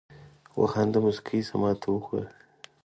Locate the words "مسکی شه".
1.05-1.55